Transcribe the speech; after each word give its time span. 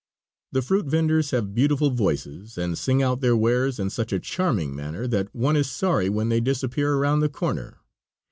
The 0.51 0.63
fruit 0.63 0.87
venders 0.87 1.29
have 1.29 1.53
beautiful 1.53 1.91
voices, 1.91 2.57
and 2.57 2.75
sing 2.75 3.03
out 3.03 3.21
their 3.21 3.37
wares 3.37 3.77
in 3.77 3.91
such 3.91 4.11
a 4.11 4.19
charming 4.19 4.75
manner 4.75 5.05
that 5.05 5.27
one 5.31 5.55
is 5.55 5.69
sorry 5.69 6.09
when 6.09 6.29
they 6.29 6.39
disappear 6.39 6.95
around 6.95 7.19
the 7.19 7.29
corner. 7.29 7.77